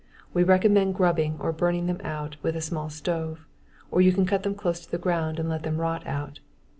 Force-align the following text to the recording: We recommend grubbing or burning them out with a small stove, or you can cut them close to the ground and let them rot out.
We 0.33 0.41
recommend 0.43 0.95
grubbing 0.95 1.37
or 1.39 1.51
burning 1.51 1.85
them 1.85 2.01
out 2.03 2.35
with 2.41 2.55
a 2.55 2.61
small 2.61 2.89
stove, 2.89 3.45
or 3.91 4.01
you 4.01 4.11
can 4.13 4.25
cut 4.25 4.41
them 4.41 4.55
close 4.55 4.83
to 4.83 4.89
the 4.89 4.97
ground 4.97 5.37
and 5.37 5.47
let 5.47 5.61
them 5.61 5.77
rot 5.77 6.07
out. 6.07 6.39